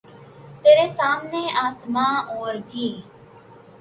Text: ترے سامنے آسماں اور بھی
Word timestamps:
ترے 0.63 0.87
سامنے 0.95 1.43
آسماں 1.61 2.13
اور 2.35 2.53
بھی 2.71 2.87